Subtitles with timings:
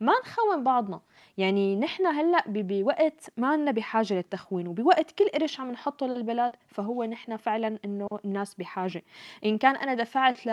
[0.00, 1.00] ما نخون بعضنا.
[1.38, 7.04] يعني نحن هلأ بوقت ما لنا بحاجة للتخوين وبوقت كل قرش عم نحطه للبلد فهو
[7.04, 9.02] نحن فعلا إنه الناس بحاجة.
[9.44, 10.50] إن كان أنا دفعت ل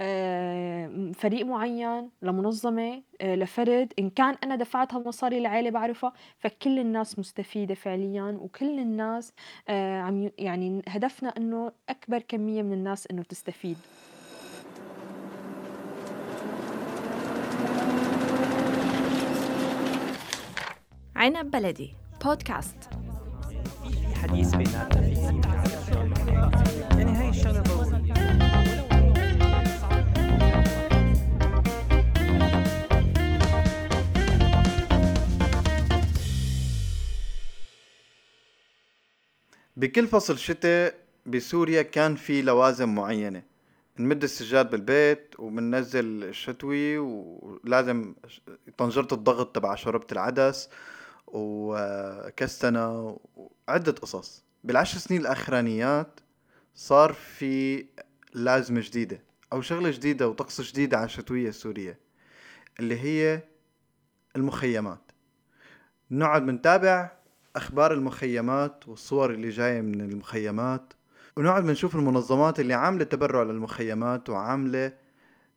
[0.00, 7.74] آه، معين لمنظمة آه، لفرد إن كان أنا دفعت هالمصاري لعائله بعرفها فكل الناس مستفيدة
[7.74, 9.32] فعليا وكل الناس
[9.68, 13.76] آه، عم يعني هدفنا إنه أكبر كمية من الناس إنه تستفيد.
[21.16, 22.76] عنب بلدي بودكاست.
[23.82, 25.12] في حديث بيناتنا في
[26.98, 27.62] يعني الشغله
[39.76, 40.94] بكل فصل شتاء
[41.26, 43.42] بسوريا كان في لوازم معينة.
[43.98, 48.14] نمد السجاد بالبيت وبننزل الشتوي ولازم
[48.78, 50.68] طنجرة الضغط تبع شوربة العدس.
[51.34, 54.44] وكستنة وعدة قصص.
[54.64, 56.20] بالعشر سنين الأخرانيات
[56.74, 57.86] صار في
[58.34, 61.98] لازمة جديدة أو شغلة جديدة وطقس جديدة على الشتوية السورية
[62.80, 63.42] اللي هي
[64.36, 65.12] المخيمات.
[66.10, 67.10] نقعد بنتابع
[67.56, 70.92] أخبار المخيمات والصور اللي جاية من المخيمات
[71.36, 74.92] ونقعد بنشوف المنظمات اللي عاملة تبرع للمخيمات وعاملة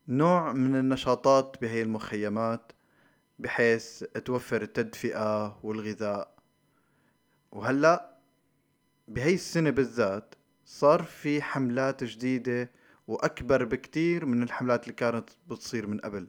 [0.08, 2.72] نوع من النشاطات بهي المخيمات.
[3.40, 6.36] بحيث توفر التدفئة والغذاء.
[7.52, 8.18] وهلأ
[9.08, 10.36] بهي السنة بالذات
[10.66, 12.72] صار في حملات جديدة
[13.08, 16.28] وأكبر بكتير من الحملات اللي كانت بتصير من قبل.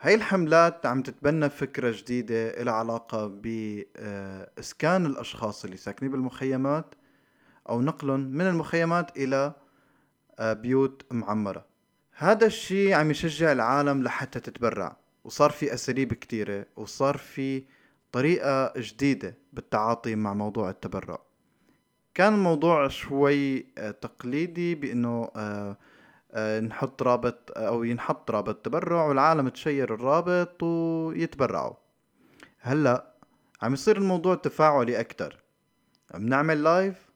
[0.00, 6.94] هاي الحملات عم تتبنى فكرة جديدة إلها علاقة بإسكان الأشخاص اللي ساكنين بالمخيمات
[7.68, 9.54] أو نقلهم من المخيمات إلى
[10.38, 11.66] آه، بيوت معمرة.
[12.12, 14.96] هذا الشيء عم يشجع العالم لحتى تتبرع.
[15.24, 17.64] وصار في أساليب كتيرة وصار في
[18.12, 21.18] طريقة جديدة بالتعاطي مع موضوع التبرع.
[22.14, 25.76] كان الموضوع شوي آه، تقليدي بأنه آه،
[26.32, 31.74] آه، نحط رابط أو ينحط رابط تبرع والعالم تشير الرابط ويتبرعوا.
[32.58, 33.14] هلأ
[33.62, 35.44] عم يصير الموضوع تفاعلي أكتر.
[36.14, 37.10] بنعمل live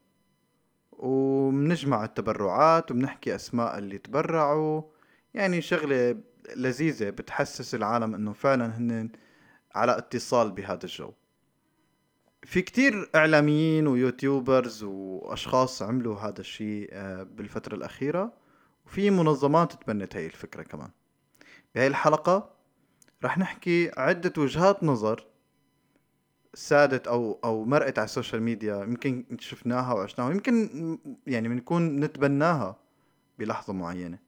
[0.93, 4.83] وبنجمع التبرعات وبنحكي أسماء اللي تبرعوا.
[5.35, 6.17] يعني شغلة
[6.57, 9.11] لذيذة بتحسس العالم إنه فعلا هن
[9.75, 11.13] على اتصال بهذا الجو.
[12.43, 18.33] في كتير إعلاميين ويوتيوبرز وأشخاص عملوا هذا الشيء آه، بالفترة الأخيرة
[18.87, 20.91] وفي منظمات تبنت هاي الفكرة كمان.
[21.75, 22.51] بهاي الحلقة
[23.25, 25.27] رح نحكي عدة وجهات نظر
[26.55, 32.77] سادت أو أو مرقت على السوشيال ميديا يمكن شفناها وعشناها يمكن يعني بنكون نتبناها
[33.39, 34.19] بلحظة معينة.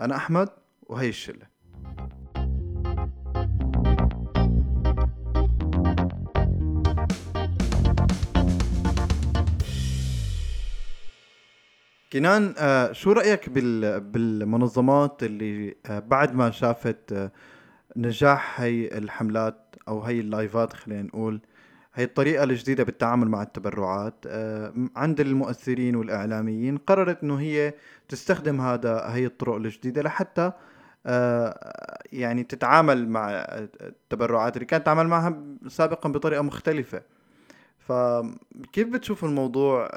[0.00, 0.48] أنا أحمد
[0.82, 1.55] وهي الشلة.
[12.12, 17.32] كنان آه شو رأيك بالمنظمات اللي آه بعد ما شافت آه
[17.96, 21.40] نجاح هي الحملات أو هي اللايفات خلينا نقول
[21.94, 24.24] هي الطريقة الجديدة بالتعامل مع التبرعات
[24.96, 27.74] عند المؤثرين والإعلاميين قررت إنه هي
[28.08, 30.52] تستخدم هذا هي الطرق الجديدة لحتى
[32.12, 33.30] يعني تتعامل مع
[33.80, 37.02] التبرعات اللي كانت تتعامل معها سابقا بطريقة مختلفة.
[37.78, 39.90] فكيف بتشوف الموضوع؟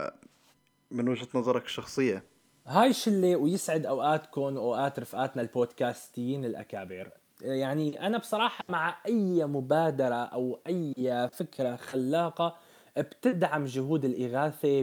[0.91, 2.23] من وجهة نظرك الشخصية؟
[2.67, 7.11] هاي شلة ويسعد اوقاتكم وأوقات رفقاتنا البودكاستيين الأكابر.
[7.41, 12.55] يعني أنا بصراحة مع أي مبادرة أو أي فكرة خلاقة
[12.97, 14.81] بتدعم جهود الإغاثة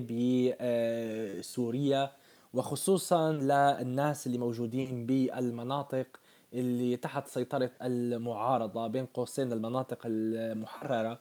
[1.41, 2.11] بسوريا
[2.55, 6.06] وخصوصا للناس اللي موجودين بالمناطق
[6.53, 11.21] اللي تحت سيطرة المعارضة بين قوسين المناطق المحررة.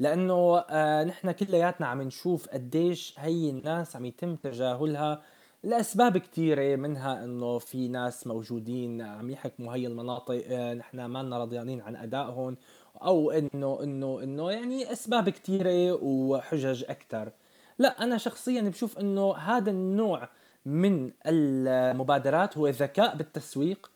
[0.00, 5.22] لأنه آه نحن كلياتنا عم نشوف قديش هي الناس عم يتم تجاهلها
[5.62, 11.38] لأسباب كثيره منها إنه في ناس موجودين عم يحكموا هي المناطق آه نحن ما لنا
[11.38, 12.56] رضيانين عن أدائهم
[13.02, 17.32] أو إنه إنه إنه يعني أسباب كثيره وحجج أكثر
[17.78, 20.28] لا أنا شخصيا بشوف إنه هذا النوع
[20.66, 23.90] من المبادرات هو ذكاء بالتسويق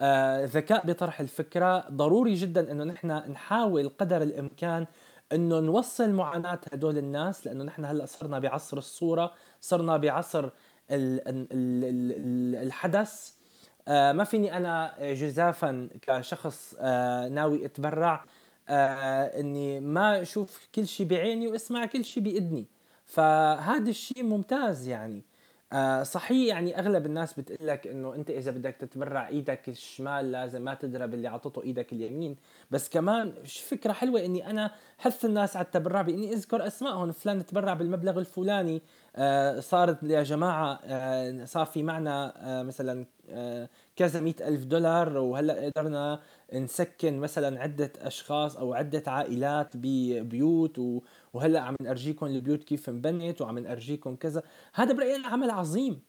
[0.00, 1.88] آه ذكاء بطرح الفكرة.
[1.90, 4.86] ضروري جدا إنه نحن نحاول قدر الإمكان
[5.32, 10.50] إنه نوصل معاناة هدول الناس لأنه نحن هلأ صرنا بعصر الصورة صرنا بعصر
[12.62, 13.32] الحدث.
[13.88, 18.24] آه، ما فيني أنا جزافا كشخص آه، ناوي أتبرع
[18.68, 22.66] آه، إني ما أشوف كل شيء بعيني وأسمع كل شيء باذني
[23.06, 25.22] فهذا الشيء ممتاز يعني.
[25.72, 30.62] آه صحيح يعني أغلب الناس بتقول لك إنه أنت إذا بدك تتبرع إيدك الشمال لازم
[30.62, 32.36] ما تضرب اللي عطته إيدك اليمين.
[32.70, 37.12] بس كمان فكرة حلوة إني أنا حث الناس على التبرع بإني أذكر أسمائهم.
[37.12, 38.82] فلان تبرع بالمبلغ الفلاني
[39.16, 42.32] آه صارت يا جماعة آه صار في معنا
[42.62, 43.06] مثلا
[43.96, 45.18] كذا مئة ألف دولار.
[45.18, 46.20] وهلأ قدرنا
[46.52, 50.78] نسكن مثلا عدة أشخاص أو عدة عائلات ببيوت
[51.34, 54.42] وهلأ عم نرجيكم البيوت كيف انبنت وعم نرجيكم كذا.
[54.74, 56.00] هذا برأيي أنا عمل عظيم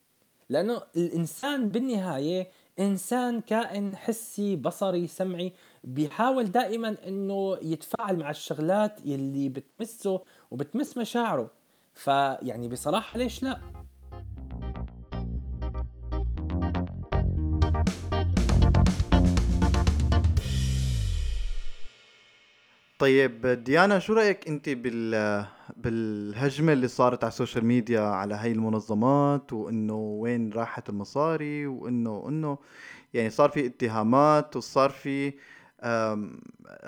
[0.50, 2.50] لأنه الإنسان بالنهاية
[2.80, 5.54] إنسان كائن حسي بصري سمعي
[5.84, 10.22] بيحاول دائما إنه يتفاعل مع الشغلات يلي بتمسه
[10.52, 11.52] وبتمس مشاعره.
[11.94, 13.83] فيعني بصراحة ليش لا؟
[23.04, 25.46] طيب ديانا شو رأيك أنت بال
[25.78, 32.26] بالهجمة اللي صارت على ال social media على هاي المنظمات وإنه وين راحت المصاري وإنه
[32.28, 32.58] انه
[33.14, 35.34] يعني صار في اتهامات وصار في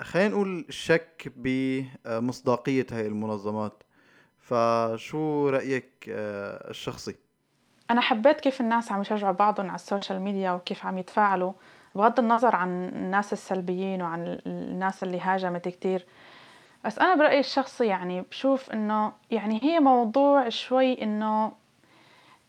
[0.00, 3.82] خلينا نقول شك بمصداقية هاي المنظمات
[4.38, 7.14] فشو رأيك آه، الشخصي؟
[7.90, 11.52] أنا حبيت كيف الناس عم يشجعوا بعضهم على ال social media وكيف عم يتفاعلوا
[11.96, 16.06] بغض النظر عن الناس السلبيين وعن الناس اللي هاجمت كتير.
[16.84, 21.52] بس أنا برأيي الشخصي يعني بشوف إنه يعني هي موضوع شوي إنه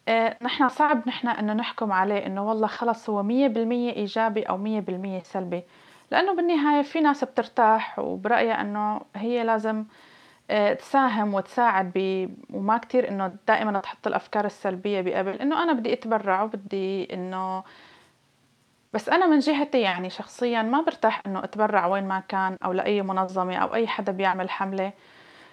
[0.08, 4.58] آه نحن صعب نحن إنه نحكم عليه إنه والله خلص هو مية بالمية إيجابي أو
[4.58, 5.64] مية بالمية سلبي.
[6.12, 9.86] لأنه بالنهاية في ناس بترتاح وبرأيها إنه هي لازم
[10.52, 12.30] آه تساهم وتساعد ب...
[12.54, 15.42] وما كتير إنه دائما تحط الأفكار السلبية بقبل.
[15.42, 17.64] إنه أنا بدي أتبرع وبدي إنه
[18.98, 23.02] بس أنا من جهتي يعني شخصيا ما برتاح إنه أتبرع وين ما كان أو لأي
[23.02, 24.94] منظمة أو أي حدا بيعمل حملة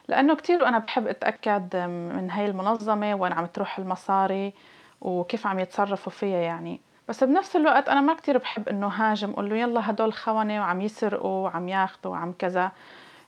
[0.09, 1.77] لأنه كتير وأنا بحب أتأكد
[2.17, 4.53] من هاي المنظمة وين عم تروح المصاري
[5.01, 6.81] وكيف عم يتصرفوا فيها يعني.
[7.09, 10.81] بس بنفس الوقت أنا ما كتير بحب إنه هاجم أقول له يلا هدول خونة وعم
[10.81, 12.73] يسرقوا وعم ياخذوا وعم كذا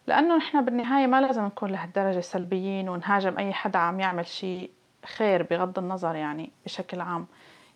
[0.06, 4.70] لأنه نحن بالنهاية ما لازم نكون لهالدرجة سلبيين ونهاجم أي حدا عم يعمل شيء
[5.16, 7.26] خير بغض النظر يعني بشكل عام.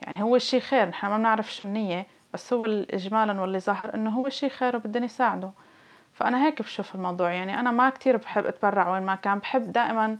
[0.02, 2.06] يعني هو الشيء خير نحن ما بنعرف شو النية.
[2.34, 5.50] بس هو إجمالا واللي ظاهر إنه هو شيء خير وبدنا نساعده.
[6.14, 7.32] فأنا هيك بشوف الموضوع.
[7.32, 9.38] يعني أنا ما كتير بحب أتبرع وين ما كان.
[9.38, 10.18] بحب دائما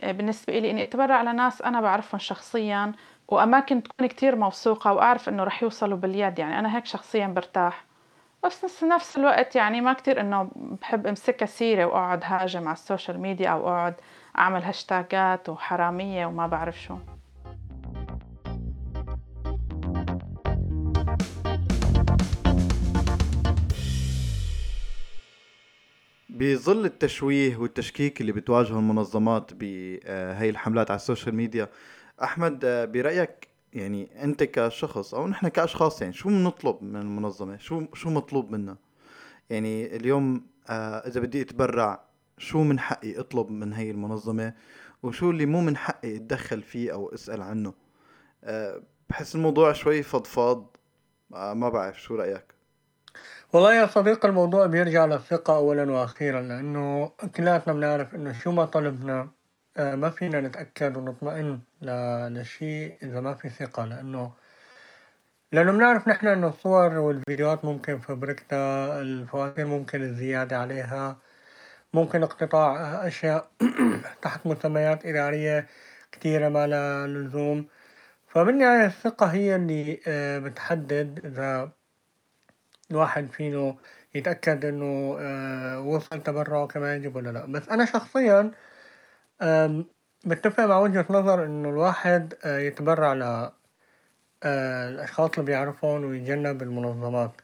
[0.00, 2.92] آه، بالنسبة إلي إني أتبرع لناس أنا بعرفهم شخصيا
[3.28, 6.38] وأماكن تكون كتير موثوقة وأعرف إنه رح يوصلوا باليد.
[6.38, 7.84] يعني أنا هيك شخصيا برتاح.
[8.44, 13.20] بس نفس الوقت يعني ما كتير إنه بحب أمسكها سيرة وأقعد هاجم على ال social
[13.20, 13.94] media أو أقعد
[14.38, 17.15] أعمل هاشتاجات وحرامية وما بعرف شو.
[26.38, 31.68] بظل التشويه والتشكيك اللي بتواجهه المنظمات بهي آه، الحملات على ال social media.
[32.22, 37.86] أحمد آه، برأيك يعني أنت كشخص أو نحن كأشخاص يعني شو بنطلب من المنظمة؟ شو
[37.94, 38.76] شو مطلوب منا؟
[39.50, 42.04] يعني اليوم آه، إذا بدي أتبرع
[42.38, 44.54] شو من حقي أطلب من هي المنظمة؟
[45.02, 47.74] وشو اللي مو من حقي أتدخل فيه أو أسأل عنه؟
[49.10, 50.76] بحس الموضوع شوي فضفاض.
[51.30, 52.55] ما بعرف شو رأيك؟
[53.56, 59.28] والله يا صديقي الموضوع بيرجع للثقة أولا وأخيرا لأنه كلياتنا بنعرف إنه شو ما طلبنا
[59.76, 64.32] آه، ما فينا نتأكد ونطمئن لشيء إذا ما في ثقة لأنه
[65.52, 71.18] لأنه بنعرف نحن إنه الصور والفيديوهات ممكن فبركتها الفواتير ممكن الزيادة عليها
[71.94, 73.50] ممكن اقتطاع أشياء
[74.22, 75.66] تحت مسميات إدارية
[76.12, 77.68] كتيرة ما لها لزوم.
[78.28, 81.75] فبالنهاية الثقة هي اللي آه، بتحدد إذا
[82.90, 83.76] الواحد فينه
[84.14, 87.46] يتأكد إنه آه، وصل تبرعه كما يجب ولا لأ.
[87.46, 88.50] بس أنا شخصيا
[90.26, 97.40] بتفق مع وجهة نظر إنه الواحد آه، يتبرع ل آه، الأشخاص اللي بيعرفهم ويتجنب المنظمات.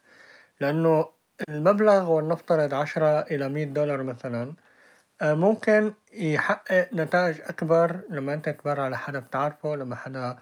[0.61, 1.09] لأنه
[1.49, 4.55] المبلغ ولنفترض عشرة إلى مية دولار مثلا
[5.23, 10.39] ممكن يحقق نتائج أكبر لما أنت تتبرع لحدا بتعرفه لما حدا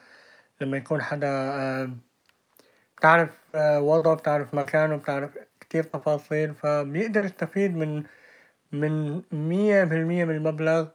[0.61, 1.29] لما يكون حدا
[3.01, 5.31] بتعرف آه، وضعه بتعرف مكانه بتعرف
[5.61, 8.05] كتير تفاصيل فبيقدر يستفيد من
[8.73, 10.89] من مية بالمية من المبلغ.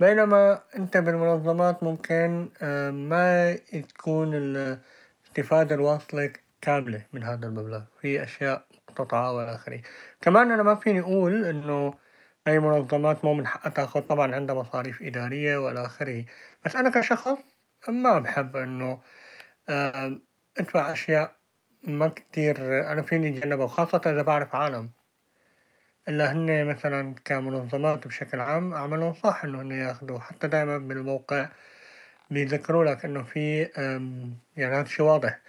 [0.00, 3.54] بينما أنت بالمنظمات ممكن آه، ما
[3.88, 7.82] تكون الاستفادة الواصلة كاملة من هذا المبلغ.
[8.00, 9.82] في أشياء مقتطعة وإلى آخره.
[10.20, 11.94] كمان أنا ما فيني أقول إنه
[12.48, 14.00] أي منظمات مو من حقها تأخذ.
[14.00, 16.24] طبعا عندها مصاريف إدارية وإلى آخره.
[16.64, 17.38] بس أنا كشخص
[17.88, 19.02] ما بحب إنه
[19.68, 20.20] آه،
[20.58, 21.39] أدفع أشياء
[21.82, 22.56] ما كتير
[22.92, 24.90] أنا فيني أتجنبها وخاصة إذا بعرف عالم
[26.08, 31.48] إلا هن مثلا كمنظمات بشكل عام أعملهم صح إنه هن ياخدوا حتى دايما بالموقع
[32.30, 33.60] بيذكروا لك إنه في
[34.56, 35.40] يعني هذا شيء واضح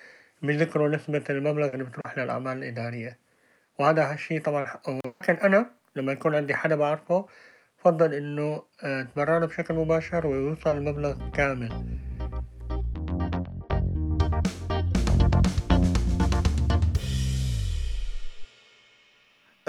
[0.41, 3.17] بيذكروا نسبة المبلغ اللي بتروح للأعمال الإدارية.
[3.79, 4.67] وهذا الشيء طبعا
[5.21, 7.27] لكن أنا لما يكون عندي حدا بعرفه
[7.79, 11.71] بفضل إنه أتبرع له بشكل مباشر ويوصل المبلغ كامل.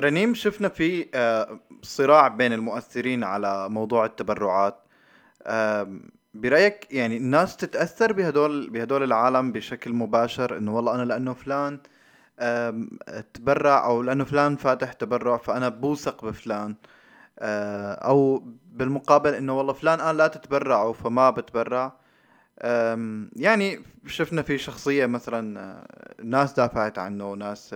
[0.03, 4.79] رنيم شفنا في آه، صراع بين المؤثرين على موضوع التبرعات.
[6.35, 11.79] برأيك يعني الناس تتأثر بهدول بهدول العالم بشكل مباشر إنه والله أنا لأنه فلان
[13.35, 16.75] تبرع أو لأنه فلان فاتح تبرع فأنا بوثق بفلان.
[17.39, 18.43] آه، أو
[18.73, 21.93] بالمقابل إنه والله فلان قال لا تتبرعوا فما بتبرع.
[23.37, 25.87] يعني شفنا في شخصية مثلا آه،
[26.23, 27.75] ناس دافعت عنه ناس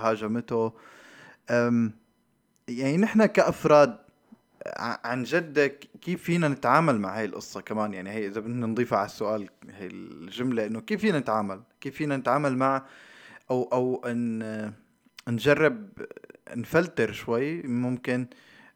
[0.00, 0.72] هاجمته.
[2.68, 3.98] يعني نحن كأفراد
[4.78, 5.58] عن جد
[6.00, 9.86] كيف فينا نتعامل مع هاي القصة كمان؟ يعني هي إذا بدنا نضيفها على السؤال هي
[9.86, 12.86] الجملة إنه كيف فينا نتعامل؟ كيف فينا نتعامل مع
[13.50, 14.72] أو أو إن
[15.28, 15.88] نجرب
[16.56, 18.26] نفلتر شوي ممكن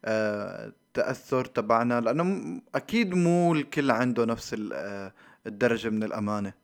[0.04, 5.12] آه، تأثر تبعنا؟ لأنه أكيد مو الكل عنده نفس آه،
[5.46, 6.61] الدرجة من الأمانة.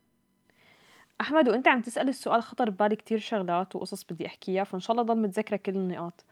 [1.21, 5.03] أحمد وأنت عم تسأل السؤال خطر ببالي كتير شغلات وقصص بدي أحكيها فإن شاء الله
[5.15, 6.25] ضل متذكرة كل النقاط.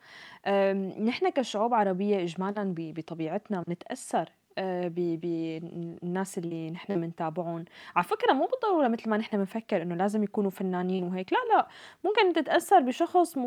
[1.04, 4.28] نحن كشعوب عربية إجمالا بطبيعتنا بنتأثر
[4.58, 7.64] آه، بالناس اللي نحن بنتابعهم
[7.96, 11.66] على فكرة مو بالضرورة مثل ما نحن بنفكر إنه لازم يكونوا فنانين وهيك لا لا.
[12.04, 13.38] ممكن تتأثر بشخص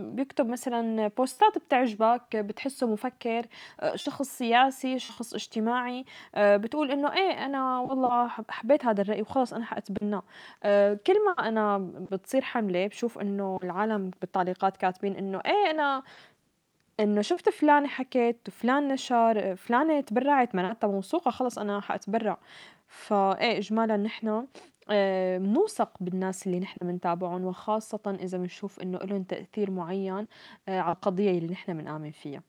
[0.00, 3.46] بيكتب مثلا بوستات بتعجبك بتحسه مفكر
[3.80, 9.52] آه، شخص سياسي شخص اجتماعي آه، بتقول إنه إيه أنا والله حبيت هذا الرأي وخلص
[9.52, 10.22] أنا حأتبناه.
[11.06, 11.78] كل ما أنا
[12.12, 16.02] بتصير حملة بشوف إنه العالم بالتعليقات كاتبين إنه إيه أنا
[17.00, 22.38] إنه شُفت فلانة حكت، وفلان نشر، فلانة تبرّعت معناتها موثوقة خلص أنا حأتبرّع،
[22.88, 24.46] فإيه إجمالًا نحن
[25.38, 30.26] بنوثق بالناس اللي نحن بنتابعُن وخاصةً إذا بنشوف إنه إلُن تأثير معيّن
[30.68, 32.42] آآ على القضية اللي نحن بنآمن فيها.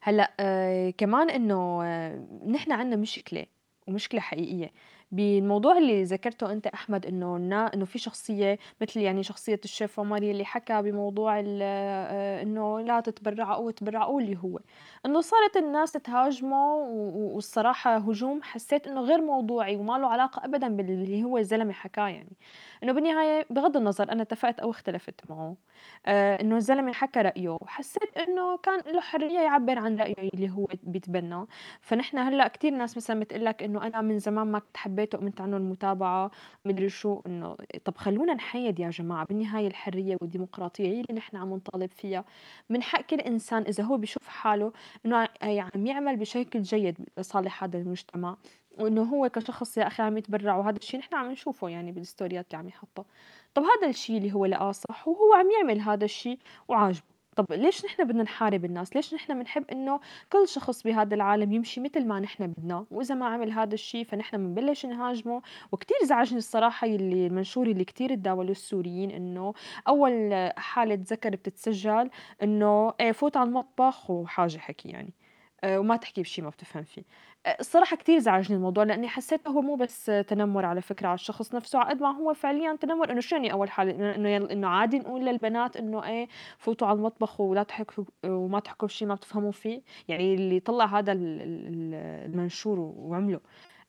[0.00, 3.46] هلأ آه، كمان إنه آه، نحن عندنا مشكلة
[3.88, 4.72] ومشكلة حقيقية.
[5.10, 7.36] بالموضوع اللي ذكرته أنت أحمد إنه
[7.74, 13.70] إنه في شخصية مثل يعني شخصية الشيف عمر اللي حكى بموضوع آه، إنه لا تتبرعوا
[13.70, 14.60] تبرعوا اللي هو.
[15.06, 16.74] إنه صارت الناس تهاجمه
[17.14, 22.36] والصراحة هجوم حسيت إنه غير موضوعي وما له علاقة أبدا باللي هو الزلمة حكاه يعني.
[22.82, 25.56] إنه بالنهاية بغض النظر أنا اتفقت أو اختلفت معه
[26.06, 30.66] آه إنه الزلمة حكى رأيه وحسيت إنه كان له حرية يعبر عن رأيه اللي هو
[30.82, 31.46] بيتبناه
[31.80, 35.40] فنحن هلأ كتير ناس مثلا بتقول لك إنه أنا من زمان ما كنت حبيته وقمت
[35.40, 36.30] عنه المتابعة
[36.64, 41.54] مدري شو إنه طب خلونا نحيد يا جماعة بالنهاية الحرية والديمقراطية هي اللي نحن عم
[41.54, 42.24] نطالب فيها.
[42.70, 44.72] من حق كل إنسان إذا هو بيشوف حاله
[45.06, 48.36] إنه عم يعمل بشكل جيد لصالح هذا المجتمع.
[48.78, 52.58] وإنه هو كشخص يا أخي عم يتبرع وهذا الشيء نحن عم نشوفه يعني بالستوريات اللي
[52.58, 53.04] عم يحطها.
[53.54, 57.02] طب هذا الشيء اللي هو لقاه صح وهو عم يعمل هذا الشيء وعاجبه.
[57.36, 60.00] طب ليش نحن بدنا نحارب الناس؟ ليش نحن بنحب إنه
[60.32, 64.36] كل شخص بهذا العالم يمشي مثل ما نحن بدنا؟ وإذا ما عمل هذا الشيء فنحن
[64.36, 65.42] بنبلش نهاجمه.
[65.72, 69.54] وكتير زعجني الصراحة اللي المنشور اللي كتير تداولوا السوريين إنه
[69.88, 72.10] أول حالة ذكر بتتسجل
[72.42, 75.12] إنه إيه فوت على المطبخ وحاجة حكي يعني.
[75.64, 77.02] آه، وما تحكي بشي ما بتفهم فيه.
[77.46, 81.54] آه، الصراحة كتير زعجني الموضوع لأني حسيت هو مو بس تنمر على فكرة على الشخص
[81.54, 83.12] نفسه على قد ما هو فعليا تنمر.
[83.12, 87.40] إنه شو يعني أول حالة؟ إنه إنه عادي نقول للبنات إنه إيه فوتوا على المطبخ
[87.40, 89.82] ولا تحكوا وما تحكوا بشي ما بتفهموا فيه.
[90.08, 93.40] يعني اللي طلع هذا المنشور وعمله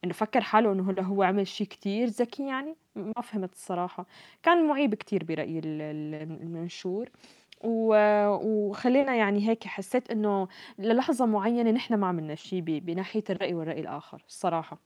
[0.03, 2.75] إنه فكر حاله إنه هو عمل شيء كتير ذكي يعني.
[2.95, 4.05] ما فهمت الصراحة.
[4.43, 7.09] كان معيب كتير برأيي المنشور.
[7.65, 10.47] وخلّينا يعني هيك حسّيت إنه
[10.79, 14.77] للحظة معيّنة نحن ما عملنا شي بناحية الرأي والرأي الآخر الصراحة.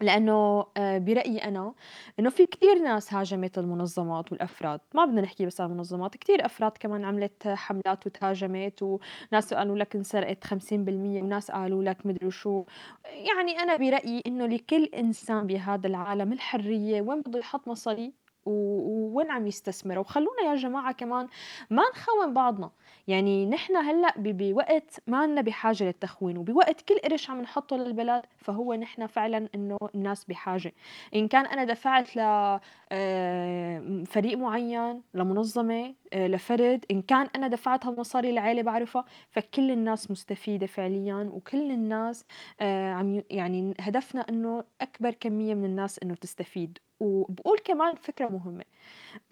[0.00, 1.74] لإنه آه، برأيي أنا
[2.20, 6.72] إنه في كتير ناس هاجمت المنظمات والأفراد، ما بدنا نحكي بس عن المنظمات، كتير أفراد
[6.80, 12.64] كمان عملت حملات وتهاجمت وناس قالوا لك انسرقت 50% وناس قالوا لك مدري شو،
[13.06, 19.46] يعني أنا برأيي إنه لكل إنسان بهذا العالم الحرية وين بده يحط مصاريه ووين عم
[19.46, 20.04] يستثمروا.
[20.04, 21.28] وخلونا يا جماعة كمان
[21.70, 22.70] ما نخون بعضنا.
[23.08, 28.74] يعني نحن هلأ بوقت ما لنا بحاجة للتخوين وبوقت كل قرش عم نحطه للبلد فهو
[28.74, 30.72] نحن فعلا إنه الناس بحاجة.
[31.14, 38.32] إن كان أنا دفعت لفريق آه، معين لمنظمة آه، لفرد إن كان أنا دفعت هالمصاري
[38.32, 42.24] لعائلة بعرفها فكل الناس مستفيدة فعليا وكل الناس
[42.60, 46.78] آه، عم يعني هدفنا إنه أكبر كمية من الناس إنه تستفيد.
[47.00, 48.64] وبقول كمان فكرة مهمة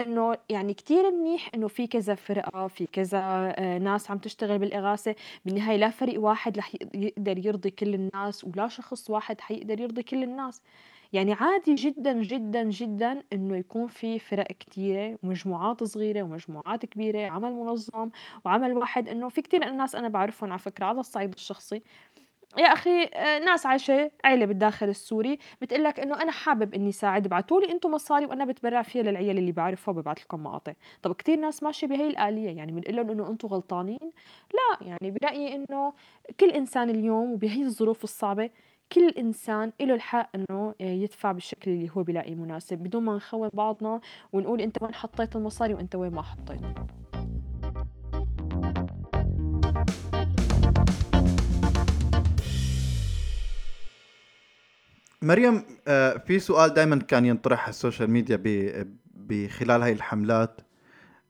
[0.00, 3.18] إنه يعني كتير منيح إنه في كذا فرقة في كذا
[3.59, 8.68] آه، ناس عم تشتغل بالإغاثة بالنهاية لا فريق واحد رح يقدر يرضي كل الناس ولا
[8.68, 10.62] شخص واحد حيقدر يرضي كل الناس.
[11.12, 17.52] يعني عادي جدا جدا جدا إنه يكون في فرق كتيرة ومجموعات صغيرة ومجموعات كبيرة عمل
[17.54, 18.11] منظم
[18.44, 19.09] وعمل واحد.
[19.09, 21.83] إنه في كتير ناس أنا بعرفهم على فكرة على الصعيد الشخصي.
[22.58, 27.26] يا أخي آه، ناس عايشة عيلة بالداخل السوري بتقول لك إنه أنا حابب إني ساعد
[27.26, 30.73] ابعتوا لي أنتم مصاري وأنا بتبرع فيها للعيال اللي بعرفها وببعث لكم مقاطع.
[31.02, 34.12] طب كتير ناس ماشية بهي الآلية يعني بنقول لهم إنه أنتم غلطانين؟
[34.54, 35.92] لا يعني برأيي إنه
[36.40, 38.50] كل إنسان اليوم وبهي الظروف الصعبة
[38.92, 43.49] كل إنسان له الحق إنه آه، يدفع بالشكل اللي هو بلاقيه مناسب بدون ما نخون
[43.52, 44.00] بعضنا
[44.32, 46.61] ونقول أنت وين حطيت المصاري وأنت وين ما حطيت
[55.25, 58.43] مريم آه، في سؤال دائما كان ينطرح على ال social media
[59.14, 60.61] بخلال هاي الحملات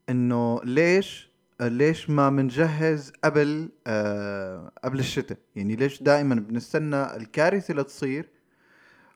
[0.09, 8.29] إنه ليش ليش ما بنجهز قبل آه قبل الشتاء؟ يعني ليش دائما بنستنى الكارثة لتصير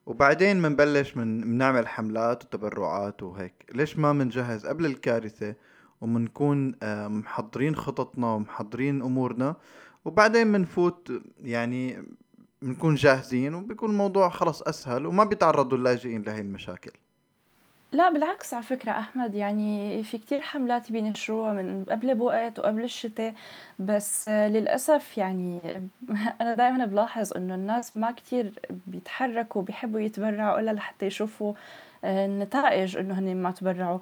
[0.06, 3.54] وبعدين بنبلش من بنعمل حملات وتبرعات وهيك.
[3.74, 5.54] ليش ما بنجهز قبل الكارثة
[6.00, 9.56] وبنكون آه محضرين خططنا ومحضرين أمورنا
[10.04, 12.04] وبعدين بنفوت يعني
[12.62, 16.90] بنكون جاهزين وبيكون الموضوع خلص أسهل وما بيتعرضوا اللاجئين لهي المشاكل.
[17.92, 23.34] لا بالعكس على فكرة أحمد يعني في كتير حملات بينشروها من قبل بوقت وقبل الشتاء
[23.78, 25.60] بس للأسف يعني
[26.40, 28.52] أنا دائما بلاحظ إنه الناس ما كتير
[28.86, 31.54] بيتحركوا بيحبوا يتبرعوا إلا لحتى يشوفوا
[32.04, 33.98] النتائج إنه هن ما تبرعوا.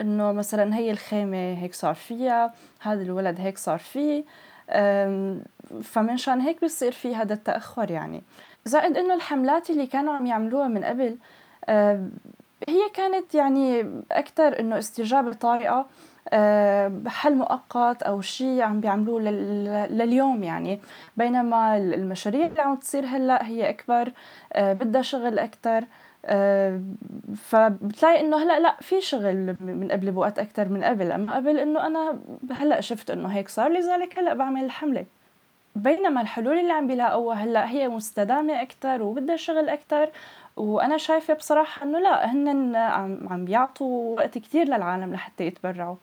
[0.00, 4.24] إنه مثلا هي الخيمة هيك صار فيها هذا الولد هيك صار فيه
[5.82, 8.22] فمنشان هيك بصير في هذا التأخر يعني.
[8.64, 11.16] زائد إنه الحملات اللي كانوا عم يعملوها من قبل
[12.68, 13.80] هي كانت يعني
[14.12, 15.86] أكثر إنه استجابة طارئة
[17.06, 19.20] حل مؤقت أو شيء عم بيعملوه
[19.90, 20.80] لليوم يعني.
[21.16, 24.12] بينما المشاريع اللي عم تصير هلأ هي أكبر
[24.56, 25.38] بدها شغل
[26.24, 26.82] أكثر
[27.36, 31.12] فبتلاقي إنه هلأ لأ في شغل من قبل بوقت أكثر من قبل.
[31.12, 32.18] أما قبل إنه أنا
[32.50, 35.04] هلأ شفت إنه هيك صار لذلك هلأ بعمل الحمله
[35.76, 40.10] بينما الحلول اللي عم بيلاقوها هلأ هي مستدامة أكثر وبدها شغل أكثر
[40.56, 45.96] وأنا شايفة بصراحة إنه لأ هن عم عم بيعطوا وقت كثير للعالم لحتى يتبرعوا.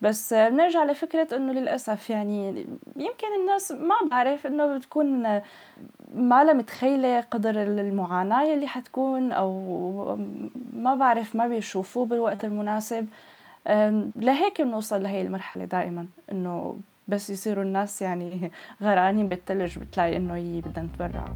[0.00, 5.22] بس بنرجع لفكرة إنه للأسف يعني يمكن الناس ما بعرف إنه بتكون
[6.14, 10.16] ما متخيلة قدر المعاناة اللي حتكون أو
[10.72, 13.06] ما بعرف ما بيشوفوه بالوقت المناسب.
[14.16, 16.78] لهيك بنوصل لهي المرحلة دائما إنه
[17.08, 18.50] بس يصيروا الناس يعني
[18.82, 21.28] غرقانين بالثلج بتلاقي إنه هي بدنا نتبرع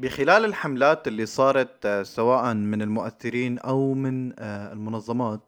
[0.00, 5.40] بخلال الحملات اللي صارت آه، سواء من المؤثرين أو من آه، المنظمات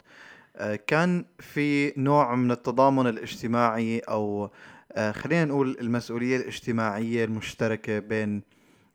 [0.57, 4.51] آه، كان في نوع من التضامن الاجتماعي أو
[5.13, 8.43] خلينا نقول المسؤولية الاجتماعية المشتركة بين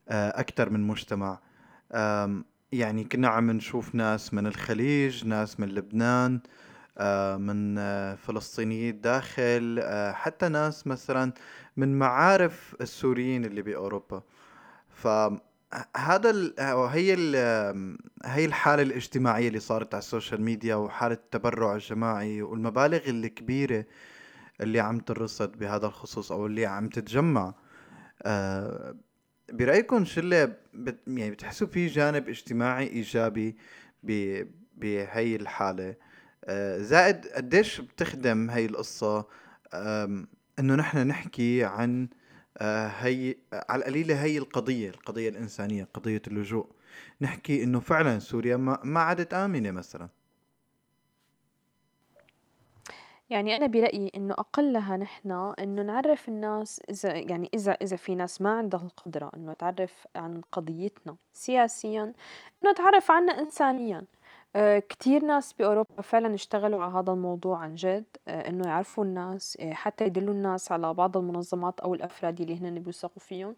[0.09, 1.39] أكثر من مجتمع.
[2.71, 6.39] يعني كنا عم نشوف ناس من الخليج ناس من لبنان
[7.39, 7.75] من
[8.15, 11.33] فلسطينيين الداخل حتى ناس مثلا
[11.77, 14.21] من معارف السوريين اللي بأوروبا.
[15.71, 16.53] فهذا ال...
[16.89, 17.15] هي.
[18.25, 23.85] هي الحالة الاجتماعية اللي صارت على السوشيال ميديا وحالة التبرع الجماعي والمبالغ الكبيرة
[24.61, 27.53] اللي عم ترصد بهذا الخصوص أو اللي عم تتجمع
[28.23, 28.95] آه،
[29.53, 30.99] برأيكم اللي بت...
[31.07, 33.55] يعني بتحسوا في جانب اجتماعي إيجابي.
[34.77, 35.95] بهي الحالة
[36.45, 39.25] آه، زائد قديش بتخدم هي القصة
[40.59, 42.17] إنه نحن نحكي عن آه،
[42.61, 46.67] هي على القليلة هي القضية القضية الإنسانية قضية اللجوء.
[47.21, 50.09] نحكي إنه فعلا سوريا ما, عادت آمنة مثلا.
[53.29, 58.41] يعني أنا برأيي إنه أقلها نحن إنه نعرف الناس إذا يعني إذا إذا في ناس
[58.41, 62.13] ما عندها القدرة إنه تعرف عن قضيتنا سياسيا
[62.63, 64.05] إنه تعرف عنا إنسانيا.
[64.57, 69.57] آه، كتير ناس بأوروبا فعلا اشتغلوا على هذا الموضوع عن جد آه، إنه يعرفوا الناس
[69.61, 73.55] آه، حتى يدلوا الناس على بعض المنظمات أو الأفراد اللي هن بيوثقوا فيهم.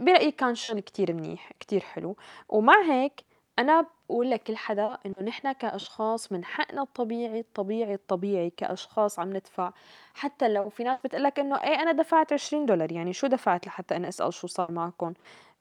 [0.00, 2.16] برأيي كان شغل كتير منيح كتير حلو.
[2.48, 3.24] ومع هيك
[3.58, 9.72] أنا بقول لكل حدا إنه نحن كأشخاص من حقنا الطبيعي الطبيعي الطبيعي كأشخاص عم ندفع.
[10.14, 13.96] حتى لو في ناس بتقلك إنه إيه أنا دفعت 20 دولار يعني شو دفعت لحتى
[13.96, 15.14] أنا أسأل شو صار معكم؟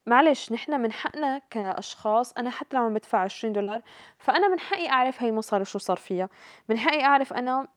[0.06, 3.82] معلش نحن من حقنا كأشخاص أنا حتى لما بدفع 20 دولار
[4.18, 6.30] فأنا من حقي أعرف هاي المصاري شو صار فيها.
[6.70, 7.68] من حقي أعرف أنا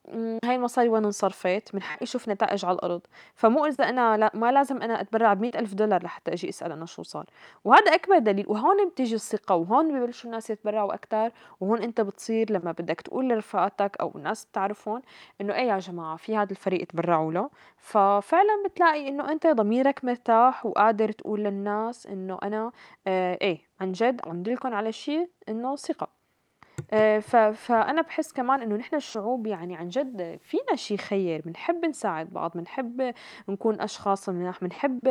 [0.45, 1.75] هاي المصاري وين انصرفت.
[1.75, 3.01] من حقي أشوف نتائج على الأرض.
[3.35, 6.87] فمو إذا أنا لا ما لازم أنا أتبرع ب ألف دولار لحتى أجي أسأل أنا
[6.87, 7.25] شو صار.
[7.65, 8.45] وهذا أكبر دليل.
[8.49, 11.31] وهون بتيجي الثقة وهون ببلشوا الناس يتبرعوا أكتر.
[11.61, 15.03] وهون أنت بتصير لما بدك تقول لرفقاتك أو الناس بتعرفون
[15.41, 17.51] إنه إيه يا جماعة في هذا الفريق تبرعوا له.
[17.77, 22.73] ففعلا بتلاقي إنه أنت ضميرك مرتاح وقادر تقول للناس إنه أنا
[23.07, 26.09] آه إيه عن جد عم دلكم على شيء إنه ثقة.
[26.91, 27.37] آه ف...
[27.37, 31.43] فأنا بحس كمان إنه نحن الشعوب يعني عن جد فينا شيء خير.
[31.45, 33.15] بنحب نساعد بعض بنحب
[33.49, 35.09] نكون أشخاص مناح بنحب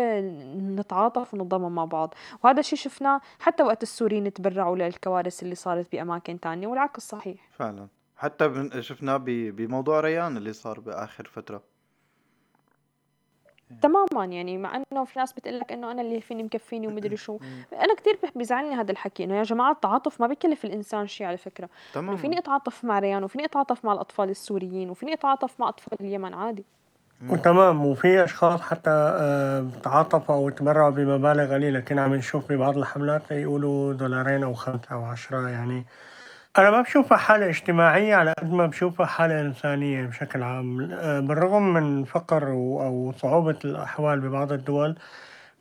[0.80, 2.14] نتعاطف ونتضامن مع بعض.
[2.44, 7.50] وهذا الشيء شفناه حتى وقت السوريين تبرعوا للكوارث اللي صارت بأماكن تانية والعكس صحيح.
[7.52, 7.88] فعلا.
[8.18, 11.75] حتى شفناه بموضوع ريان اللي صار بآخر فترة.
[13.82, 17.40] تماما يعني مع إنه في ناس بتقول لك إنه أنا اللي فيني مكفيني ومدري شو.
[17.74, 21.70] أنا كثير بيزعلني هذا الحكي إنه يا جماعة التعاطف ما بكلف الإنسان شيء على فكرة.
[21.94, 26.34] تمام فيني أتعاطف مع ريان وفيني أتعاطف مع الأطفال السوريين وفيني أتعاطف مع أطفال اليمن
[26.34, 26.66] عادي.
[27.30, 31.80] وتمام وفي أشخاص حتى آه، تعاطفوا أو تبرعوا بمبالغ قليلة.
[31.80, 35.86] كنا عم نشوف ببعض الحملات يقولوا دولارين أو خمسة أو عشرة يعني
[36.58, 40.78] أنا ما بشوفها حالة اجتماعية على قد ما بشوفها حالة إنسانية بشكل عام.
[41.28, 44.96] بالرغم من فقر و- أو صعوبة الأحوال ببعض الدول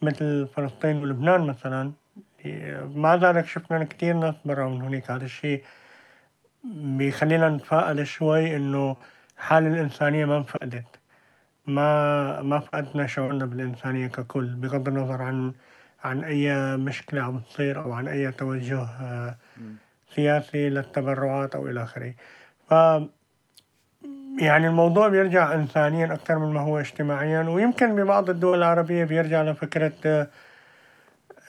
[0.03, 1.93] مثل فلسطين ولبنان مثلا
[2.95, 5.11] مع ذلك شفنا كثير ناس برا من هناك.
[5.11, 5.65] هذا الشيء
[6.75, 8.97] بيخلينا نتفائل شوي إنه
[9.39, 10.85] الحالة الإنسانية ما انفقدت.
[11.67, 15.53] ما ما فقدنا شعورنا بالإنسانية ككل بغض النظر عن
[16.05, 19.37] عن أي مشكلة عم تصير أو عن أي توجه آه،
[20.17, 22.15] سياسي للتبرعات أو إلى آخره.
[22.71, 22.75] ف
[24.39, 29.93] يعني الموضوع بيرجع إنسانيا أكثر من ما هو اجتماعيا ويمكن ببعض الدول العربية بيرجع لفكرة
[30.07, 30.29] آه،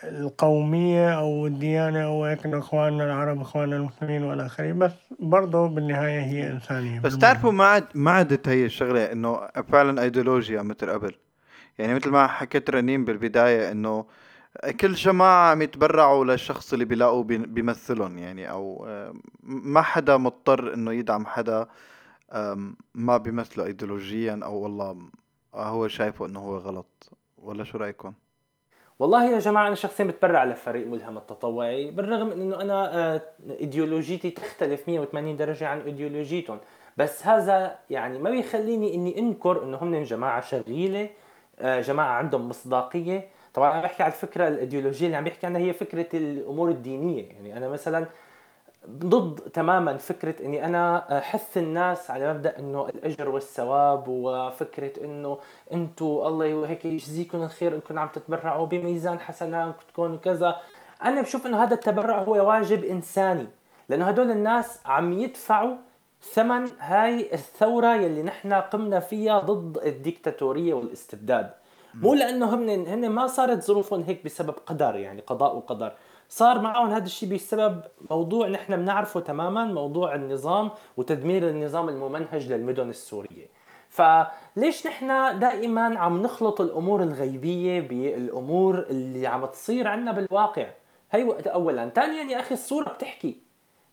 [0.04, 4.71] القومية أو الديانة أو هيك إنه إخواننا العرب إخواننا المسلمين وإلى آخره.
[4.71, 6.99] بس برضه بالنهاية هي إنسانية.
[6.99, 11.15] بس تعرفوا ما عد ما عدت هي الشغلة إنه فعلا ايديولوجيا مثل قبل.
[11.78, 14.06] يعني مثل ما حكيت رنين بالبداية إنه
[14.79, 19.13] كل جماعة عم يتبرعوا للشخص اللي بيلاقوا بي- بيمثلهم يعني أو آه،
[19.43, 21.67] ما حدا مضطر إنه يدعم حدا
[22.95, 24.97] ما بيمثله ايديولوجيا أو والله
[25.55, 27.09] هو شايفه إنه هو غلط.
[27.37, 28.13] ولا شو رأيكم؟
[28.99, 34.89] والله يا جماعة أنا شخصيا بتبرع لفريق ملهم التطوعي بالرغم أنه أنا آه، إيديولوجيتي تختلف
[34.89, 36.59] 180 درجة عن إيديولوجيتهم
[36.97, 41.09] بس هذا يعني ما بيخليني إني أنكر إنه هم جماعة شغيلة
[41.59, 43.29] آه، جماعة عندهم مصداقية.
[43.55, 47.29] طبعا أنا بحكي على الفكرة الإيديولوجية اللي عم بحكي عنها هي فكرة الأمور الدينية.
[47.29, 48.05] يعني أنا مثلا
[48.89, 55.37] ضد تماما فكرة إني أنا أحث الناس على مبدأ إنه الأجر والثواب وفكرة إنه
[55.73, 60.55] انتو الله هيك يجزيكم الخير إنكم عم تتبرعوا بميزان حسناتكم وكذا
[61.03, 63.47] أنا بشوف إنه هذا التبرع هو واجب إنساني
[63.89, 65.75] لأنه هدول الناس عم يدفعوا
[66.21, 71.51] ثمن هاي الثورة يلي نحن قمنا فيها ضد الديكتاتورية والاستبداد.
[72.01, 75.93] مو لأنه هن هن ما صارت ظروفهم هيك بسبب قدر يعني قضاء وقدر.
[76.29, 82.89] صار معهم هذا الشيء بسبب موضوع نحن بنعرفه تماما موضوع النظام وتدمير النظام الممنهج للمدن
[82.89, 83.45] السورية.
[83.89, 90.67] فليش نحن دائما عم نخلط الأمور الغيبية بالأمور اللي عم تصير عنا بالواقع؟
[91.12, 91.89] هي وقت اولا.
[91.89, 93.38] ثانيا يا أخي الصورة بتحكي.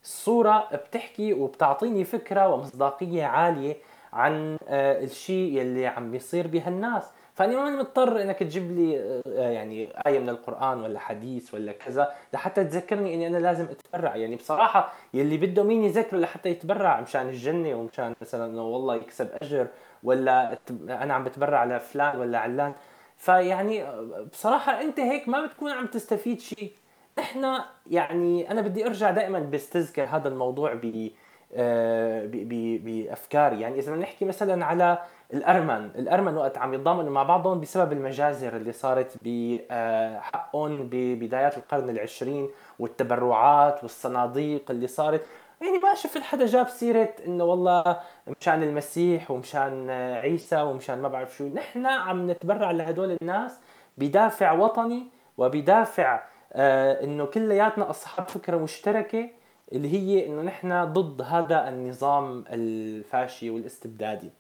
[0.03, 3.77] الصورة بتحكي وبتعطيني فكرة ومصداقية عالية
[4.13, 7.05] عن آه، الشيء يلي عم بيصير بهالناس.
[7.35, 12.13] فأنا ماني مضطر إنك تجيب لي آه، يعني آية من القرآن ولا حديث ولا كذا
[12.35, 14.17] لحتى تذكرني إني أنا لازم أتبرع.
[14.17, 19.29] يعني بصراحة يلي بده مين يذكره لحتى يتبرع مشان الجنة ومشان مثلا إنه والله يكسب
[19.43, 19.67] أجر
[20.03, 22.73] ولا أنا عم بتبرع لفلان ولا علان.
[23.17, 26.73] فيعني آه، بصراحة أنت هيك ما بتكون عم تستفيد شيء.
[27.19, 31.11] إحنا يعني أنا بدي أرجع دائما بستذكر هذا الموضوع ب-
[32.85, 33.61] بأفكاري.
[33.61, 34.99] يعني إذا نحكي مثلا على
[35.33, 42.49] الأرمن الأرمن وقت عم يتضامنوا مع بعضهم بسبب المجازر اللي صارت بحقهم ببدايات القرن العشرين
[42.79, 45.23] والتبرعات والصناديق اللي صارت.
[45.61, 48.01] يعني ما شفت حدا جاب سيرة إنه والله
[48.41, 51.49] مشان المسيح ومشان عيسى ومشان ما بعرف شو.
[51.49, 53.59] نحن عم نتبرع لهدول الناس
[53.99, 55.07] بدافع وطني
[55.39, 59.29] وبدافع آه إنه كلياتنا أصحاب فكرة مشتركة
[59.73, 64.31] اللي هي إنه نحن ضد هذا النظام الفاشي والاستبدادي.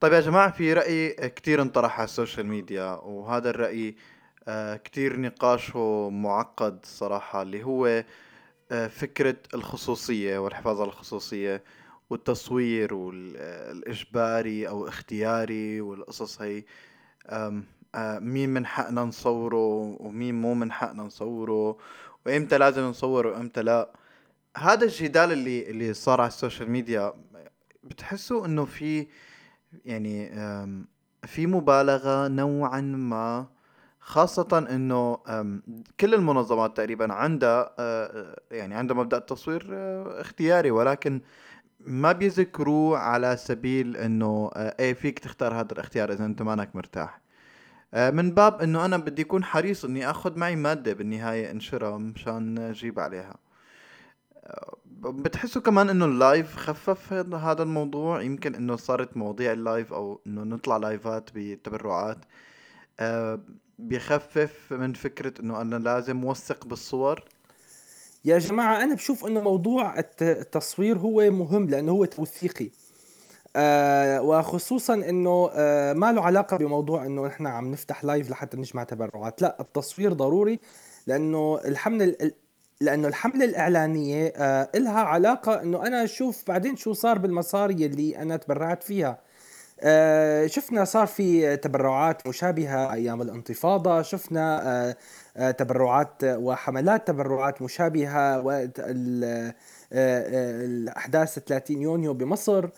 [0.00, 3.96] طيب يا جماعة في رأي كتير انطرح على ال social media وهذا الرأي
[4.48, 8.04] آه، كتير نقاشه معقد صراحة اللي هو
[8.72, 11.64] آه، فكرة الخصوصية والحفاظ على الخصوصية
[12.10, 16.64] والتصوير والإجباري أو اختياري والقصص هي.
[17.96, 21.78] آه، مين من حقنا نصوره ومين مو من حقنا نصوره
[22.26, 23.90] وإمتى لازم نصوره وإمتى لا.
[24.56, 27.12] هذا الجدال اللي اللي صار على السوشيال ميديا
[27.84, 29.06] بتحسوا إنه في
[29.84, 30.30] يعني
[31.26, 33.46] في مبالغة نوعا ما
[34.00, 35.16] خاصة إنه
[36.00, 41.20] كل المنظمات تقريبا عندها آه، يعني عندها مبدأ التصوير آه، اختياري ولكن
[41.80, 47.20] ما بيذكروه على سبيل إنه إيه فيك تختار هذا الاختيار إذا أنت مانك مرتاح.
[47.94, 53.00] من باب إنه أنا بدي اكون حريص إني آخذ معي مادة بالنهاية انشرها مشان أجيب
[53.00, 53.36] عليها.
[54.36, 59.92] آه، بتحسوا كمان إنه ال live خفف هذا الموضوع؟ يمكن إنه صارت مواضيع ال live
[59.92, 62.18] أو إنه نطلع لايفات بتبرعات.
[63.00, 63.40] آه،
[63.78, 67.24] بيخفف من فكرة إنه أنا لازم أوثق بالصور.
[68.24, 72.70] يا جماعة أنا بشوف إنه موضوع الت- التصوير هو مهم لأنه هو توثيقي.
[73.56, 78.84] آه وخصوصا إنه آه ما له علاقة بموضوع إنه نحن عم نفتح لايف لحتى نجمع
[78.84, 79.42] تبرعات.
[79.42, 80.60] لا التصوير ضروري
[81.06, 82.32] لأنه الحملة ال-
[82.80, 88.36] لأنه الحملة الإعلانية آه إلها علاقة إنه أنا أشوف بعدين شو صار بالمصاري اللي أنا
[88.36, 89.18] تبرعت فيها.
[89.80, 94.96] آه، شفنا صار في تبرعات مشابهة أيام الانتفاضة شفنا آه،
[95.36, 99.54] آه، تبرعات وحملات تبرعات مشابهة وقت آه،
[99.92, 102.68] الأحداث 30 يونيو بمصر.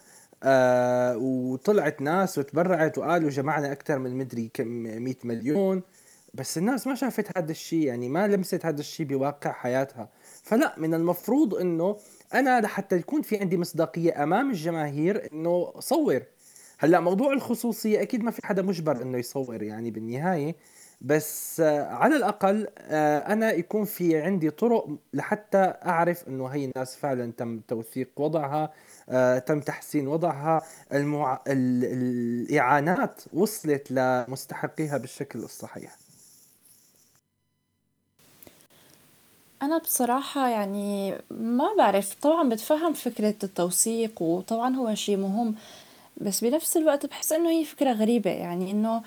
[0.43, 5.83] آه، وطلعت ناس وتبرعت وقالوا جمعنا أكثر من مدري كم 100 مليون.
[6.35, 10.09] بس الناس ما شافت هذا الشيء يعني ما لمست هذا الشيء بواقع حياتها.
[10.43, 11.97] فلا من المفروض إنه
[12.35, 16.23] أنا لحتى يكون في عندي مصداقية أمام الجماهير إنه صور.
[16.79, 20.55] هلأ موضوع الخصوصية أكيد ما في حدا مجبر إنه يصور يعني بالنهاية.
[21.01, 26.97] بس آه، على الأقل آه، أنا يكون في عندي طرق لحتى أعرف إنه هي الناس
[26.97, 28.73] فعلا تم توثيق وضعها
[29.09, 31.41] آه، تم تحسين وضعها المع...
[31.47, 31.85] ال...
[31.85, 35.97] الإعانات وصلت لمستحقيها بالشكل الصحيح.
[39.63, 42.15] أنا بصراحة يعني ما بعرف.
[42.15, 45.55] طبعا بتفهم فكرة التوثيق وطبعا هو شيء مهم
[46.17, 48.31] بس بنفس الوقت بحس إنه هي فكرة غريبة.
[48.31, 49.03] يعني إنه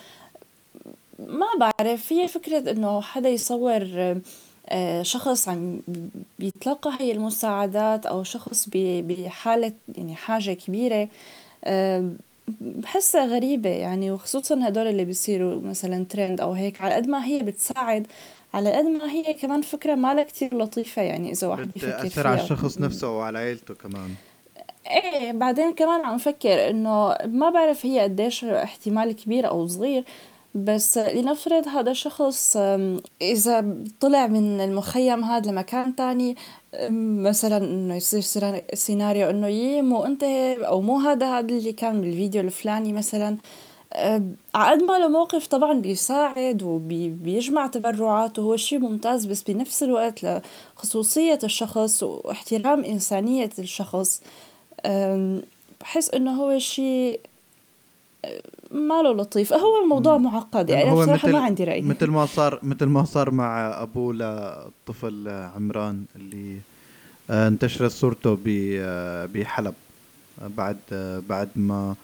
[1.28, 3.88] ما بعرف هي فكرة إنه حدا يصور
[4.70, 5.82] آه، شخص عم
[6.40, 11.08] بيتلقى هي المساعدات أو شخص ب- بحالة يعني حاجة كبيرة
[11.64, 12.10] آه،
[12.62, 17.40] بحسها غريبة يعني وخصوصا هدول اللي بيصيروا مثلا ترند أو هيك على قد ما هي
[17.40, 18.08] بتساعد
[18.54, 22.38] على قد ما هي كمان فكرة مالها كتير لطيفة يعني إذا واحد بيفكر بتأثر على
[22.38, 22.44] فيها.
[22.46, 24.10] الشخص نفسه وعلى عيلته كمان.
[24.92, 30.04] إيه بعدين كمان عم فكر إنه ما بعرف هي قديش احتمال كبير أو صغير
[30.56, 32.58] بس لنفرض هذا الشخص
[33.22, 33.66] إذا
[34.00, 36.36] طلع من المخيم هذا لمكان تاني
[37.30, 42.02] مثلا إنه يصير سينا- سيناريو إنه يي مو أنت أو مو هذا هذا اللي كان
[42.02, 43.38] بالفيديو الفلاني مثلا.
[43.96, 49.84] أم، على قد ما له موقف طبعا بيساعد وبيجمع تبرعات وهو شيء ممتاز بس بنفس
[49.84, 50.42] الوقت
[50.78, 54.22] لخصوصية الشخص واحترام إنسانية الشخص.
[55.82, 57.20] بحس إنه هو شيء
[58.72, 59.54] ما له لطيف.
[59.54, 61.82] هو الموضوع معقد يعني هو بصراحة مثل ما عندي رأي.
[61.82, 66.58] مثل ما صار مثل ما صار مع ابوه للطفل عمران اللي
[67.30, 69.74] آه، انتشرت صورته آه، بحلب.
[70.58, 71.96] بعد آه، بعد ما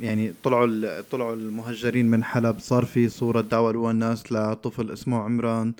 [0.00, 5.72] يعني طلعوا طلعوا المهجرين من حلب صار في صورة داولوها الناس لطفل اسمه عمران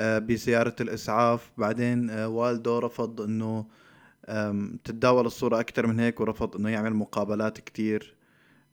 [0.00, 1.40] بسيارة الإسعاف.
[1.58, 3.64] بعدين والده رفض إنه آم،
[4.84, 8.14] تتداول الصورة أكتر من هيك ورفض إنه يعمل مقابلات كتير.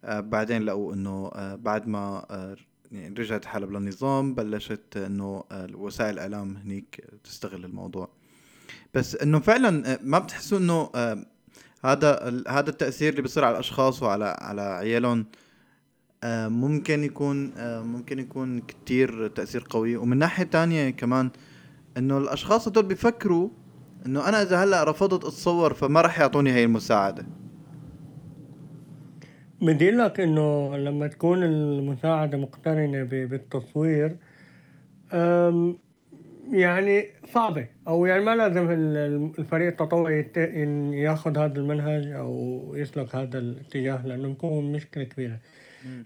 [0.04, 2.56] آه، بعدين لقوا إنه آه، بعد ما آه،
[2.92, 8.10] يعني رجعت حلب للنظام بلشت إنه وسائل الإعلام هنيك تستغل الموضوع.
[8.94, 10.90] بس إنه فعلا ما بتحسوا إنه
[11.86, 15.26] هذا هذا التأثير اللي بيصير على الأشخاص وعلى على عيالهم
[16.64, 19.96] ممكن يكون ممكن يكون كتير تأثير قوي.
[19.96, 21.30] ومن ناحية تانية كمان
[21.98, 23.50] إنه الأشخاص هدول بيفكروا
[24.06, 27.26] إنه أنا إذا هلأ رفضت أتصور فما رح يعطوني هاي المساعدة.
[29.62, 34.16] بدي لك إنه لما تكون المساعدة مقترنة ب- بالتصوير
[36.52, 37.68] يعني صعبة.
[37.88, 40.32] أو يعني ما لازم ال- الفريق التطوعي
[40.94, 45.38] ياخذ هذا المنهج أو يسلك هذا الاتجاه لأنه بيكون مشكلة كبيرة.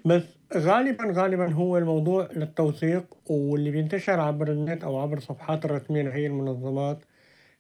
[0.06, 0.24] بس
[0.58, 7.00] غالبا غالبا هو الموضوع للتوثيق واللي بينتشر عبر النت أو عبر الصفحات الرسمية لهي المنظمات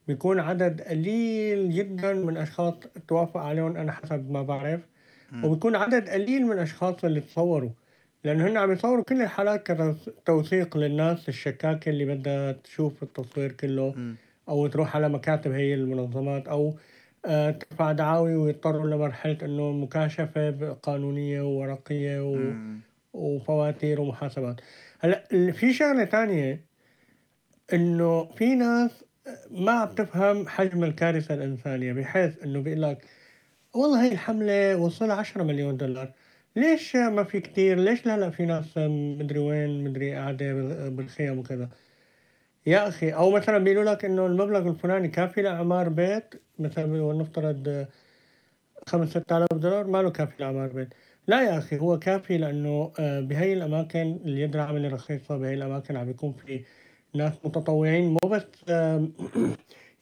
[0.08, 2.74] بيكون عدد قليل جدا من أشخاص
[3.08, 4.82] توافق عليهم أنا حسب ما بعرف.
[5.44, 7.70] وبيكون عدد قليل من الاشخاص اللي تصوروا.
[8.24, 13.96] لأنه هن عم يصوروا كل الحالات كتوثيق للناس الشكاكه اللي بدها تشوف التصوير كله
[14.50, 16.74] أو تروح على مكاتب هي المنظمات أو
[17.26, 22.36] آه، ترفع دعاوي ويضطروا لمرحلة إنه مكاشفة قانونية وورقية و...
[23.14, 24.62] وفواتير ومحاسبات.
[25.00, 26.66] هلأ في شغلة تانية
[27.74, 29.04] إنه في ناس
[29.52, 33.06] ما بتفهم حجم الكارثة الإنسانية بحيث إنه بيقول لك
[33.76, 36.14] والله هي الحملة وصلها 10 مليون دولار.
[36.56, 41.40] ليش ما في كتير؟ ليش لا لا في ناس مدري وين مدري قاعدة بال- بالخيم
[41.40, 41.70] وكذا؟
[42.66, 47.88] يا أخي أو مثلا بيقولوا لك إنه المبلغ الفلاني كافي لإعمار بيت مثلا ولنفترض
[48.88, 50.94] خمس ست آلاف دولار ما له كافي لإعمار بيت.
[51.28, 56.06] لا يا أخي هو كافي لأنه آه، بهي الأماكن اليد العاملة رخيصة بهي الأماكن عم
[56.06, 56.66] بيكون في
[57.16, 58.44] ناس متطوعين مو بس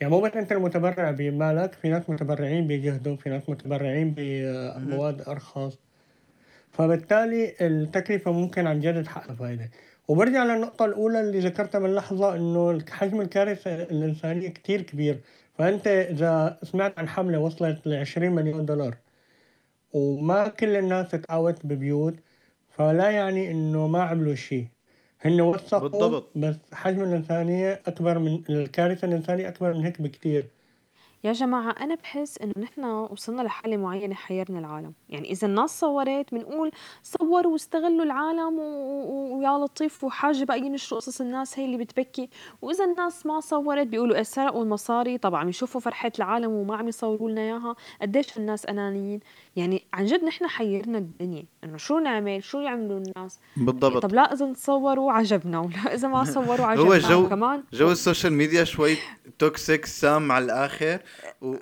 [0.02, 5.78] يعني مو بس أنت المتبرع بمالك في ناس متبرعين بجهدهم في ناس متبرعين بمواد أرخص.
[6.72, 9.70] فبالتالي التكلفة ممكن عن جد تحقق فائدة
[10.08, 15.20] وبرجع للنقطة الأولى اللي ذكرتها من لحظة إنه حجم الكارثة الإنسانية كتير كبير.
[15.58, 18.98] فأنت إذا سمعت عن حملة وصلت ل 20 مليون دولار
[19.94, 22.16] وما كل الناس تعاوت ببيوت
[22.70, 24.68] فلا يعني إنه ما عملوا شيء.
[25.26, 26.32] هن وثقوا بالضبط.
[26.36, 30.52] بس حجم الإنسانية أكبر من الكارثة الإنسانية أكبر من هيك بكتير
[31.24, 34.94] يا جماعة أنا بحس إنه نحن وصلنا لحالة معينة حيرنا العالم.
[35.10, 36.72] يعني إذا الناس صورت بنقول
[37.04, 38.62] صوروا واستغلوا العالم و...
[38.62, 39.38] و...
[39.40, 42.30] ويا لطيف وحاجة بقى ينشروا قصص الناس هي اللي بتبكي.
[42.62, 45.18] وإذا الناس ما صورت بيقولوا إيه سرقوا المصاري.
[45.18, 47.76] طبعا عم يشوفوا فرحة العالم وما عم يصوروا لنا إياها.
[48.02, 49.20] قديش الناس أنانيين.
[49.56, 51.46] يعني عن جد نحن حيرنا الدنيا.
[51.64, 53.98] إنه شو نعمل؟ شو يعملوا الناس؟ بالضبط.
[54.04, 56.88] طب لا إذا تصوروا عجبنا ولا إذا ما صوروا عجبنا.
[56.90, 58.98] هو جو كمان جو السوشيال ميديا شوي
[59.40, 61.00] toxic سام على و-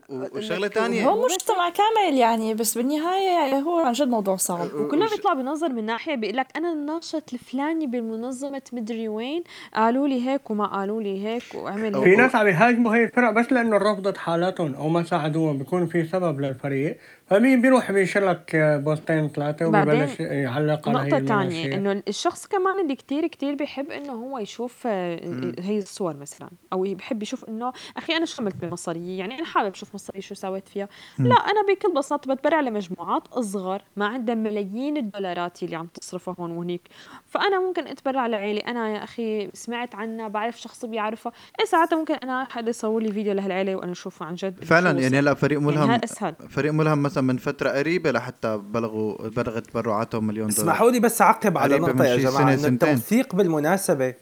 [0.09, 4.73] وشغلة إنك- تانية هو مجتمع كامل يعني بس بالنهاية يعني هو عن جد موضوع صعب
[4.73, 9.43] وكله بيطلع بنظر من ناحية بيقول لك أنا الناشط الفلاني بالمنظمة مدري وين
[9.75, 12.15] قالوا لي هيك وما قالوا لي هيك وعمل في.
[12.15, 16.41] ناس عم يهاجموا هي الفرق بس لأنه رفضت حالاتهم أو ما ساعدوهم بيكون في سبب
[16.41, 16.97] للفريق
[17.31, 22.95] فمين بيروح بينشر لك بوستين ثلاثة وبيبلش يعلق على تانية المناشير إنه الشخص كمان اللي
[22.95, 28.17] كتير كتير بيحب إنه هو يشوف آه، هي الصور مثلا أو بيحب يشوف إنه أخي
[28.17, 30.87] أنا شو عملت بالمصارية؟ يعني أنا حابب أشوف مصاري شو سويت فيها.
[31.19, 36.51] لا أنا بكل بساطة بتبرع لمجموعات أصغر ما عندها ملايين الدولارات اللي عم تصرفها هون
[36.51, 36.81] وهنيك.
[37.27, 38.61] فأنا ممكن أتبرع لعيلة.
[38.67, 41.31] أنا يا أخي سمعت عنها بعرف شخص بيعرفها.
[41.59, 44.63] إيه ساعتها ممكن أنا حدا يصور لي فيديو لهالعيلة وأنا أشوفه عن جد.
[44.63, 46.35] فعلا يعني هلأ فريق يعني ملهم هذا أسهل.
[46.49, 50.63] فريق ملهم مثلا من فترة قريبة لحتى بلغوا بلغت تبرعاتهم مليون دولار.
[50.63, 52.89] اسمحوا لي بس أعقب على من يا سنة، انه سنتين.
[52.89, 54.13] التوثيق بالمناسبة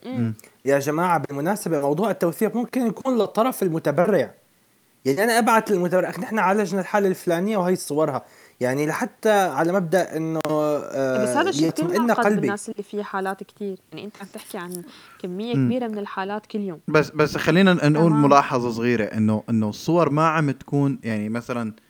[0.65, 4.33] يا جماعة بالمناسبة موضوع التوثيق ممكن يكون للطرف المتبرع.
[5.05, 8.25] يعني أنا ابعت للمتبرع نحن عالجنا الحالة الفلانية وهي صورها
[8.59, 12.41] يعني لحتى على مبدأ إنه آه، بس هذا الشيء كثير معقد قلبي.
[12.41, 14.83] بالناس اللي فيها حالات كثير يعني أنت عم تحكي عن
[15.19, 16.79] كمية كبيرة من الحالات كل يوم.
[16.87, 18.11] بس بس خلينا نقول.
[18.11, 21.88] ملاحظة صغيرة انه إنه الصور ما عم تكون يعني مثلا آه،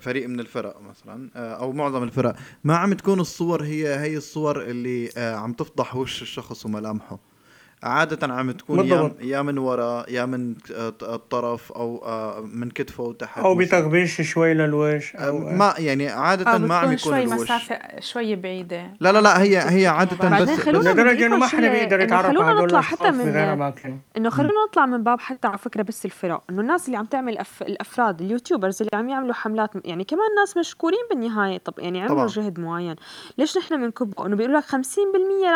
[0.00, 2.36] فريق من الفرق مثلا آه، أو معظم الفرق.
[2.64, 7.18] ما عم تكون الصور هي هي الصور اللي آه، عم تفضح وش الشخص وملامحه.
[7.82, 9.16] عادة عم تكون يا بالضبط.
[9.20, 13.54] يا من وراء يا من آه، الطرف أو آه، من كتفه وتحت أو.
[13.54, 17.78] بتغبيش شوي للوش آه، أو ما يعني عادة أو ما عم يكون شوي الوش مسافة
[18.00, 18.90] شوي بعيدة.
[19.00, 22.52] لا لا لا هي هي عادة بس لدرجه انه ما حدا بيقدر إنه يتعرف خلونا
[22.52, 23.72] نطلع حتى من-
[24.16, 27.38] إنه خلونا نطلع من باب حتى على فكرة بس الفرق إنه الناس اللي عم تعمل
[27.38, 27.62] أف...
[27.62, 31.58] الأفراد اليوتيوبرز اللي عم يعملوا حملات يعني كمان ناس مشكورين بالنهاية.
[31.58, 32.26] طب يعني عملوا طبعاً.
[32.26, 32.96] جهد معين.
[33.38, 34.76] ليش نحن بنكبه إنه بيقولوا لك 50%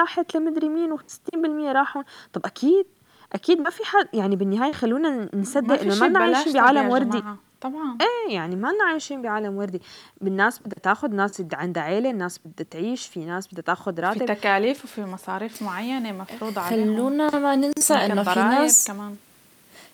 [0.01, 1.37] راحت لمدري مين و60%
[1.75, 2.03] راحوا.
[2.33, 2.87] طب أكيد
[3.33, 6.89] أكيد ما في حد يعني بالنهاية خلونا نصدق في إنه شي ما لنا عايشين بعالم
[6.89, 7.23] وردي.
[7.61, 7.99] طبعا.
[8.01, 9.83] إيه يعني ما لنا عايشين بعالم وردي.
[10.23, 14.01] الناس بدها تاخذ ناس بدها عندها عيلة الناس بدها تعيش في ناس بدها تاخذ في
[14.01, 14.27] راتب.
[14.27, 16.95] تكاليف وفي مصاريف معينة مفروضة عليهم.
[16.97, 19.17] خلونا ما ننسى إنه في ناس كمان.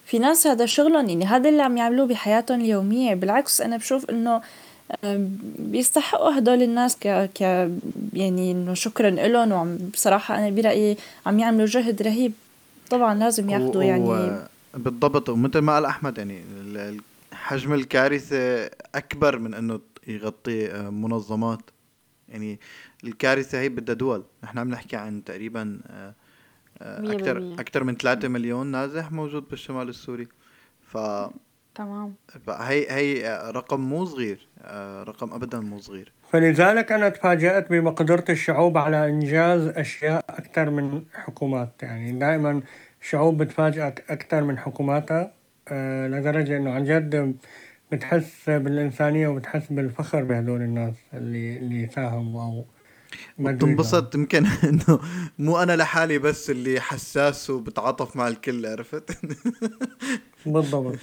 [0.05, 3.15] في ناس هذا شغلهم يعني هذا اللي عم يعملوه بحياتهم اليومية.
[3.15, 4.41] بالعكس أنا بشوف إنه آم،
[5.59, 7.41] بيستحقوا هدول الناس ك ك
[8.13, 10.97] يعني إنه شكرا لهم وعم بصراحة أنا برأيي
[11.27, 12.33] عم يعملوا جهد رهيب.
[12.91, 15.29] طبعا لازم ياخذوا يعني و- بالضبط.
[15.29, 16.43] ومثل ما قال أحمد يعني
[17.33, 21.61] حجم الكارثة أكبر من إنه يغطي آه، منظمات.
[22.29, 22.59] يعني
[23.05, 24.23] الكارثة هي بدها دول.
[24.45, 26.15] نحن عم نحكي عن تقريبا آه،
[26.83, 27.55] آه، أكثر.
[27.59, 30.29] أكثر من 3 مليون نازح موجود بالشمال السوري.
[30.93, 30.99] ف
[31.79, 32.15] تمام.
[32.47, 36.13] فهي هي آه، رقم مو صغير آه، رقم ابدا مو صغير.
[36.31, 41.73] فلذلك أنا تفاجأت بمقدرة الشعوب على إنجاز أشياء أكثر من حكومات.
[41.83, 42.63] يعني دائما
[43.03, 45.33] الشعوب بتفاجئك أكثر من حكوماتها
[45.69, 47.37] آه، لدرجة إنه عن جد
[47.93, 52.65] بتحس بالإنسانية وبتحس بالفخر بهدول الناس اللي اللي ساهموا
[53.41, 53.57] إيدهم.
[53.57, 55.01] بتنبسط يمكن إنه
[55.39, 59.19] مو أنا لحالي بس اللي حساس وبتعاطف مع الكل عرفت؟
[60.47, 60.99] بالضبط.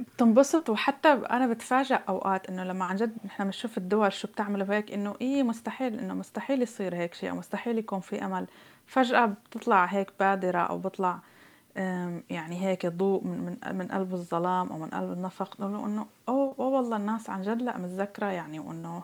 [0.00, 0.70] بتنبسط.
[0.70, 5.14] وحتى أنا بتفاجئ أوقات إنه لما عن جد نحن بنشوف الدول شو بتعمل وهيك إنه
[5.20, 8.46] إيه مستحيل إنه مستحيل يصير هيك شيء أو مستحيل يكون في أمل.
[8.86, 11.18] فجأة بتطلع هيك بادرة أو بطلع
[12.30, 15.60] يعني هيك ضوء من من من قلب الظلام أو من قلب النفق.
[15.60, 19.02] نقول له إنه أوه أوه والله الناس عن جد لا متذكرة يعني وإنه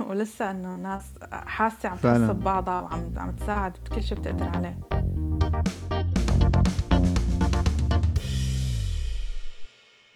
[0.08, 1.96] ولسه إنه الناس حاسة عم.
[1.96, 4.78] تحس ببعضها وعم عم تساعد بكل شيء بتقدر عليه.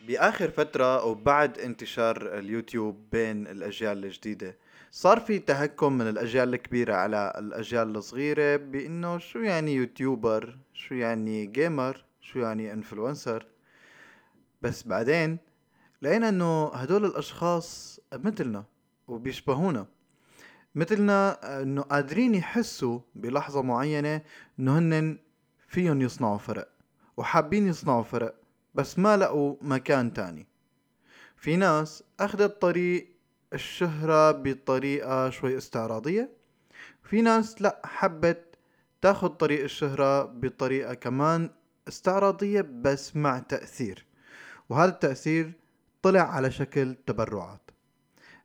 [0.07, 4.57] بآخر فترة وبعد انتشار اليوتيوب بين الأجيال الجديدة
[4.91, 11.47] صار في تهكم من الأجيال الكبيرة على الأجيال الصغيرة بإنه شو يعني YouTuber شو يعني
[11.47, 13.47] gamer شو يعني influencer
[14.63, 15.39] بس بعدين
[16.03, 18.65] لقينا إنه هدول الأشخاص مثلنا
[19.09, 19.87] وبيشبهونا.
[20.75, 24.23] مثلنا إنه قادرين يحسوا بلحظة معينة
[24.59, 25.19] إنه هن
[25.69, 26.69] فيهم يصنعوا فرق
[27.17, 28.35] وحابين يصنعوا فرق.
[28.77, 30.47] بس ما لقوا مكان تاني.
[31.37, 33.09] في ناس أخذت طريق
[33.53, 36.31] الشهرة بطريقة شوي استعراضية.
[37.03, 38.59] في ناس لا حبت
[39.03, 41.51] تاخد طريق الشهرة بطريقة كمان
[41.89, 44.07] استعراضية بس مع تأثير.
[44.69, 45.53] وهذا التأثير
[46.03, 47.71] طلع على شكل تبرعات.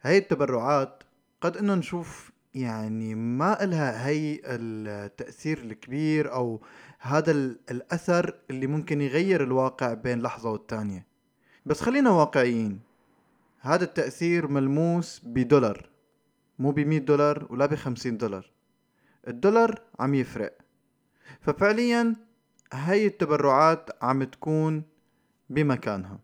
[0.02, 1.04] هاي التبرعات
[1.42, 6.62] قد إنه نشوف يعني ما إلها هي التأثير الكبير أو
[7.04, 11.08] هذا ال- الأثر اللي ممكن يغير الواقع بين لحظة والتانية.
[11.66, 12.80] بس خلينا واقعيين.
[13.60, 15.89] هذا التأثير ملموس بدولار.
[16.60, 18.52] مو بمية دولار ولا بخمسين دولار.
[19.28, 20.58] الدولار عم يفرق.
[21.41, 22.16] ففعليا
[22.74, 24.84] هاي التبرعات عم تكون
[25.49, 26.20] بمكانها.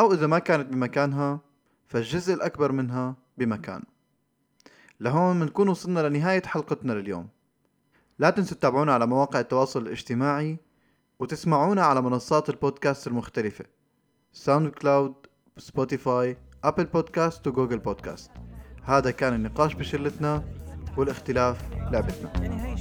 [0.00, 1.40] أو إذا ما كانت بمكانها
[1.86, 3.84] فالجزء الأكبر منها بمكانه
[5.00, 7.28] لهون بنكون وصلنا لنهاية حلقتنا لليوم.
[8.18, 10.58] لا تنسوا تتابعونا على مواقع التواصل الاجتماعي
[11.18, 13.64] وتسمعونا على منصات البودكاست المختلفة.
[14.32, 15.14] ساوند كلاود
[15.56, 18.30] سبوتيفاي أبل بودكاست وجوجل بودكاست.
[18.84, 20.44] هذا كان النقاش بشلتنا
[20.96, 22.42] والاختلاف لعبتنا.
[22.42, 22.76] يعني